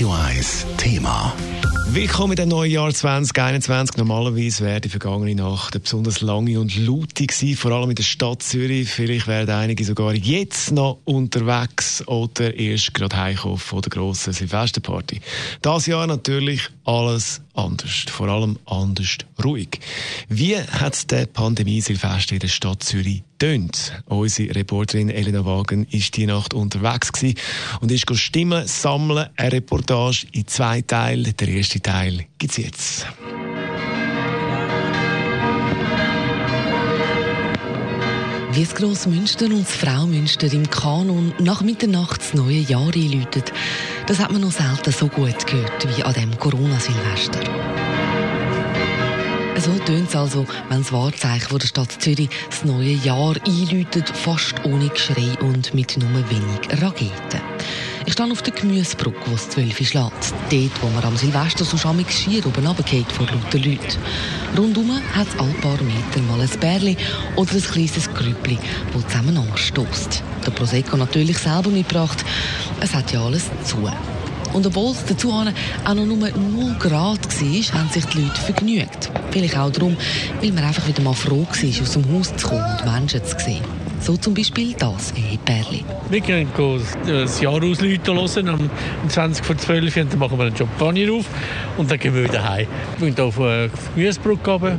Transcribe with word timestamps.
Radio 0.00 0.14
1 0.14 0.66
Thema. 0.78 1.34
Willkommen 1.88 2.38
im 2.38 2.48
neuen 2.48 2.70
Jahr 2.70 2.90
2021. 2.90 3.98
Normalerweise 3.98 4.64
wäre 4.64 4.80
die 4.80 4.88
vergangene 4.88 5.34
Nacht 5.34 5.78
besonders 5.78 6.22
lange 6.22 6.58
und 6.58 6.74
laute 6.78 7.26
gewesen, 7.26 7.54
vor 7.54 7.72
allem 7.72 7.90
in 7.90 7.96
der 7.96 8.02
Stadt 8.02 8.42
Zürich. 8.42 8.88
Vielleicht 8.88 9.26
werden 9.26 9.50
einige 9.50 9.84
sogar 9.84 10.14
jetzt 10.14 10.72
noch 10.72 11.00
unterwegs 11.04 12.02
oder 12.08 12.54
erst 12.54 12.94
gerade 12.94 13.14
heimkommen 13.14 13.58
von 13.58 13.82
der 13.82 13.90
grossen 13.90 14.32
Silvesterparty. 14.32 15.20
Das 15.60 15.84
Jahr 15.84 16.06
natürlich 16.06 16.70
alles 16.86 17.42
anders, 17.52 18.06
vor 18.08 18.28
allem 18.28 18.58
anders 18.64 19.18
ruhig. 19.44 19.80
Wie 20.30 20.56
hat 20.56 21.10
der 21.10 21.26
Pandemie 21.26 21.82
Silvester 21.82 22.32
in 22.32 22.40
der 22.40 22.48
Stadt 22.48 22.82
Zürich 22.82 23.22
tönt? 23.40 23.92
Unsere 24.06 24.54
Reporterin 24.54 25.10
Elena 25.10 25.44
Wagen 25.44 25.86
ist 25.90 26.16
die 26.16 26.26
Nacht 26.26 26.54
unterwegs 26.54 27.10
gewesen 27.10 27.38
und 27.80 27.90
ist 27.90 28.06
Stimmen 28.16 28.68
sammeln. 28.68 29.28
Eine 29.36 29.52
Reportage 29.52 30.26
in 30.32 30.46
zwei 30.46 30.82
Teilen. 30.82 31.34
Der 31.40 31.48
erste 31.48 31.80
Teil 31.80 32.26
gibt's 32.38 32.58
jetzt. 32.58 33.06
Wie 38.52 38.64
das 38.64 38.74
Grossmünster 38.74 39.46
und 39.46 39.60
das 39.60 39.74
Fraumünster 39.74 40.52
im 40.52 40.68
Kanon 40.68 41.32
nach 41.38 41.62
Mitternacht 41.62 42.20
das 42.20 42.34
neue 42.34 42.58
Jahr 42.58 42.92
einläutet, 42.94 43.52
das 44.06 44.18
hat 44.18 44.32
man 44.32 44.42
noch 44.42 44.52
selten 44.52 44.92
so 44.92 45.08
gut 45.08 45.46
gehört 45.46 45.96
wie 45.96 46.02
an 46.02 46.14
dem 46.14 46.36
Corona-Silvester. 46.36 47.89
So 49.62 49.72
tönt 49.84 50.08
es 50.08 50.16
also, 50.16 50.46
wenn 50.70 50.78
das 50.78 50.90
Wahrzeichen 50.90 51.58
der 51.58 51.66
Stadt 51.66 51.92
Zürich 52.00 52.30
das 52.48 52.64
neue 52.64 52.92
Jahr 52.92 53.34
einläutet, 53.46 54.08
fast 54.08 54.54
ohne 54.64 54.88
Geschrei 54.88 55.36
und 55.42 55.74
mit 55.74 55.98
nur 55.98 56.08
wenig 56.30 56.82
Raketen. 56.82 57.42
Ich 58.06 58.14
stehe 58.14 58.32
auf 58.32 58.40
der 58.40 58.54
Gemüsebrücke, 58.54 59.20
wo 59.26 59.34
es 59.34 59.50
zwölf 59.50 59.76
schlägt. 59.76 60.32
Dort, 60.50 60.82
wo 60.82 60.88
man 60.94 61.04
am 61.04 61.16
Silvester 61.18 61.66
so 61.66 61.76
schamig 61.76 62.10
schier 62.10 62.46
oben 62.46 62.66
runtergeht 62.66 63.12
vor 63.12 63.26
lauter 63.26 63.58
Leuten. 63.58 63.98
Rundum 64.56 64.92
hat 65.14 65.28
es 65.28 65.38
alle 65.38 65.52
paar 65.60 65.82
Meter 65.82 66.22
mal 66.26 66.40
ein 66.40 66.58
Bärli 66.58 66.96
oder 67.36 67.52
ein 67.52 67.62
kleines 67.62 68.08
Grüppli, 68.14 68.58
das 68.94 69.08
zusammen 69.08 69.36
anstößt. 69.36 70.22
Der 70.46 70.52
Prosecco 70.52 70.96
natürlich 70.96 71.36
selber 71.36 71.68
mitgebracht. 71.68 72.24
Es 72.80 72.94
hat 72.94 73.12
ja 73.12 73.22
alles 73.22 73.50
zu. 73.64 73.86
Und 74.52 74.66
obwohl 74.66 74.92
es 74.92 75.04
dazu 75.04 75.32
auch 75.32 75.44
noch 75.44 75.94
nur 75.94 76.16
0 76.16 76.30
Grad 76.78 76.92
war, 77.40 77.80
haben 77.80 77.90
sich 77.90 78.04
die 78.06 78.22
Leute 78.22 78.40
vergnügt. 78.40 79.10
Vielleicht 79.30 79.56
auch 79.56 79.70
darum, 79.70 79.96
weil 80.40 80.52
man 80.52 80.64
einfach 80.64 80.86
wieder 80.88 81.02
mal 81.02 81.14
froh 81.14 81.46
war, 81.46 81.82
aus 81.82 81.92
dem 81.92 82.12
Haus 82.12 82.36
zu 82.36 82.48
kommen 82.48 82.64
und 82.64 82.92
Menschen 82.92 83.24
zu 83.24 83.38
sehen. 83.38 83.64
So 84.00 84.16
zum 84.16 84.32
Beispiel 84.32 84.74
das 84.78 85.12
Ehepärli. 85.12 85.84
Wir 86.08 86.20
gehen 86.20 86.48
das 87.06 87.40
Jahr 87.40 87.62
ausläuten 87.62 88.16
hören, 88.16 88.70
um 89.02 89.08
20 89.08 89.44
vor 89.44 89.58
12 89.58 89.96
und 89.96 90.12
dann 90.12 90.18
machen 90.18 90.38
wir 90.38 90.46
einen 90.46 90.56
Champagner 90.56 91.12
auf 91.12 91.26
und 91.76 91.90
dann 91.90 91.98
gehen 91.98 92.14
wir 92.14 92.24
wieder 92.24 92.48
heim. 92.48 92.66
Wir 92.98 93.10
gehen 93.10 93.24
auf 93.24 93.36
die 93.36 93.70
Gemüsebrücke 93.94 94.50
runter 94.50 94.78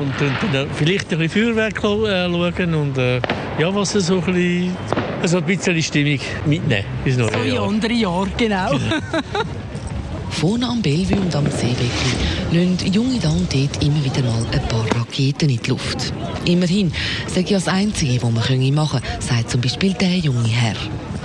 und 0.00 0.54
dann 0.54 0.68
vielleicht 0.74 1.12
ein 1.12 1.18
bisschen 1.18 1.54
Feuerwerk 1.54 1.80
schauen 1.80 2.74
und 2.74 2.98
äh, 2.98 3.20
ja, 3.58 3.74
was 3.74 3.92
so 3.92 4.16
ein 4.16 4.20
bisschen, 4.20 4.76
also 5.22 5.38
ein 5.38 5.44
bisschen 5.44 5.82
Stimmung 5.82 6.20
mitnehmen. 6.44 6.84
Bis 7.04 7.16
so 7.16 7.26
in 7.26 7.58
andere 7.58 7.92
Jahr, 7.92 8.26
genau. 8.36 8.72
Vorne 10.30 10.68
am 10.68 10.82
Bellevue 10.82 11.18
und 11.18 11.34
am 11.34 11.46
Seebecken 11.50 11.88
lassen 12.52 12.92
junge 12.92 13.18
da 13.18 13.30
und 13.30 13.52
dort 13.52 13.82
immer 13.82 14.04
wieder 14.04 14.20
mal 14.22 14.44
ein 14.52 14.68
paar 14.68 14.84
Raketen 15.00 15.48
in 15.48 15.62
die 15.62 15.70
Luft. 15.70 16.12
Immerhin, 16.44 16.92
sage 17.26 17.40
ich 17.40 17.52
das 17.52 17.68
Einzige, 17.68 18.22
was 18.22 18.30
man 18.30 18.34
machen 18.74 18.90
können, 18.90 19.02
sagt 19.20 19.50
zum 19.50 19.62
Beispiel 19.62 19.94
der 19.94 20.18
junge 20.18 20.46
Herr. 20.48 20.76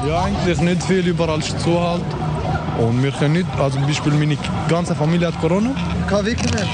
Ja, 0.08 0.24
eigentlich 0.24 0.62
nicht 0.62 0.84
viel, 0.84 1.06
überall 1.06 1.40
ist 1.40 1.60
Zuhalt. 1.60 2.02
Und 2.80 3.04
wir 3.04 3.12
können 3.12 3.34
nicht, 3.34 3.48
also 3.60 3.78
zum 3.78 3.86
Beispiel 3.86 4.14
meine 4.14 4.38
ganze 4.70 4.96
Familie 4.96 5.28
hat 5.28 5.40
Corona. 5.42 5.76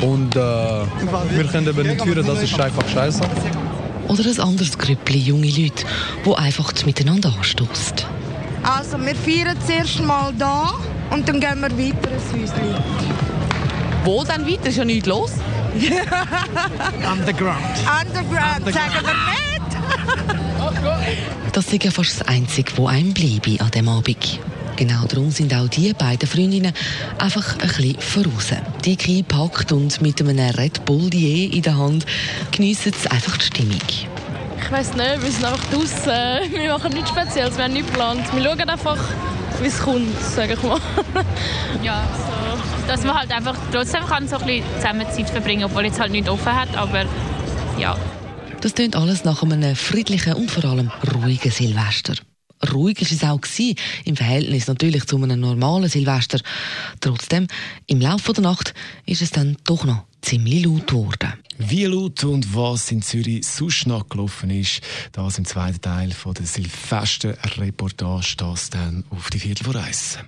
Und 0.02 0.36
äh, 0.36 0.40
wir 0.40 1.44
können 1.46 1.68
eben 1.68 1.88
nicht 1.88 2.06
hören, 2.06 2.26
das 2.26 2.44
ist 2.44 2.60
einfach 2.60 2.88
scheiße. 2.88 3.22
Oder 4.08 4.26
ein 4.26 4.40
anderes 4.40 4.78
Grüppli 4.78 5.20
junge 5.20 5.48
Leute, 5.50 5.86
die 6.26 6.34
einfach 6.34 6.74
miteinander 6.86 7.34
anstößt. 7.36 8.06
Also 8.64 8.98
wir 9.00 9.16
feiern 9.16 9.58
zuerst 9.66 10.02
mal 10.02 10.34
da 10.38 10.74
und 11.10 11.28
dann 11.28 11.40
gehen 11.40 11.60
wir 11.60 11.72
weiter 11.72 12.12
ins 12.12 12.54
Häuschen. 12.54 12.76
Wo 14.04 14.24
dann 14.24 14.46
weiter? 14.48 14.70
Ist 14.70 14.78
ja 14.78 14.86
nichts 14.86 15.08
los. 15.08 15.32
Underground. 17.12 17.58
Underground, 18.02 18.74
sagen 18.74 18.94
wir 18.94 19.14
nicht. 19.14 19.68
das 21.54 21.68
ist 21.74 21.84
ja 21.84 21.92
fast 21.92 22.22
das 22.22 22.28
Einzige, 22.28 22.72
wo 22.78 22.88
einem 22.88 23.14
bleibe 23.14 23.62
an 23.62 23.72
diesem 23.72 23.90
Abend. 23.90 24.40
Genau 24.78 25.06
darum 25.08 25.32
sind 25.32 25.52
auch 25.56 25.68
die 25.68 25.92
beiden 25.94 26.30
Freundinnen 26.30 26.72
einfach 27.18 27.54
ein 27.54 27.68
bisschen 27.68 28.00
voraus. 28.00 28.50
Die 28.86 28.96
eingepackt 28.96 29.72
und 29.72 30.00
mit 30.02 30.22
einem 30.22 30.38
Red 30.52 30.86
Bull 30.86 31.10
Diet 31.10 31.56
in 31.56 31.64
der 31.64 31.76
Hand 31.76 32.06
geniessen 32.52 32.94
sie 32.94 33.10
einfach 33.10 33.38
die 33.38 33.46
Stimmung. 33.46 33.82
Ich 34.62 34.72
weiß 34.72 34.94
nicht, 34.94 35.24
wir 35.24 35.32
sind 35.32 35.46
einfach 35.46 35.66
draußen. 35.72 36.52
Wir 36.52 36.74
machen 36.74 36.94
nichts 36.94 37.10
Spezielles, 37.10 37.58
wir 37.58 37.64
haben 37.64 37.74
nichts 37.74 37.90
geplant. 37.90 38.22
Wir 38.36 38.44
schauen 38.44 38.70
einfach, 38.70 38.98
wie 39.62 39.68
es 39.68 39.80
kommt, 39.80 40.22
sage 40.22 40.54
ich 40.54 40.62
mal. 40.62 40.80
ja, 41.84 42.04
so. 42.16 42.88
Dass 42.88 43.04
man 43.04 43.18
halt 43.18 43.32
einfach 43.32 43.56
trotzdem 43.72 44.06
kann 44.06 44.28
so 44.28 44.38
ein 44.38 44.46
bisschen 44.46 44.66
zusammen 44.76 45.08
Zeit 45.12 45.30
verbringen 45.32 45.64
obwohl 45.64 45.86
jetzt 45.86 46.00
halt 46.00 46.12
nicht 46.12 46.30
offen 46.30 46.54
hat, 46.54 46.78
aber 46.78 47.06
ja. 47.80 47.98
Das 48.62 48.76
klingt 48.76 48.96
alles 48.96 49.24
nach 49.24 49.42
einem 49.42 49.76
friedlichen 49.76 50.34
und 50.34 50.52
vor 50.52 50.66
allem 50.66 50.92
ruhigen 51.16 51.52
Silvester. 51.52 52.14
Ruhig 52.74 53.02
war 53.02 53.12
es 53.12 53.24
auch 53.24 53.42
gewesen, 53.42 53.76
im 54.06 54.16
Verhältnis 54.16 54.68
natürlich 54.68 55.06
zu 55.06 55.22
einem 55.22 55.40
normalen 55.40 55.90
Silvester. 55.90 56.40
Trotzdem, 57.00 57.48
im 57.86 58.02
Laufe 58.02 58.34
der 58.34 58.44
Nacht 58.44 58.74
ist 59.06 59.22
es 59.22 59.32
dann 59.32 59.58
doch 59.66 59.86
noch 59.86 60.04
ziemlich 60.22 60.66
laut 60.66 60.88
geworden. 60.88 61.34
Wie 61.58 61.86
laut 61.86 62.24
und 62.24 62.54
was 62.56 62.92
in 62.92 63.02
Zürich 63.02 63.46
sonst 63.46 63.88
noch 63.88 64.10
gelaufen 64.10 64.50
ist, 64.50 64.82
das 65.12 65.38
im 65.38 65.46
zweiten 65.46 65.82
Teil 65.82 66.12
von 66.12 66.34
der 66.34 66.46
Silvester-Reportage, 66.46 68.36
das 68.38 68.70
dann 68.70 69.06
auf 69.10 69.30
die 69.30 69.40
Viertel 69.40 69.64
vor 69.64 69.76
eins. 69.76 70.20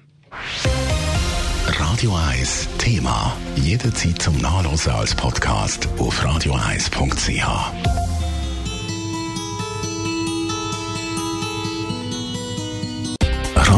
Radio 1.67 2.15
1 2.15 2.67
Thema. 2.79 3.35
Jederzeit 3.55 4.21
zum 4.21 4.37
Nachlesen 4.37 4.91
als 4.91 5.13
Podcast 5.13 5.87
auf 5.97 6.23
radio1.ch. 6.23 8.08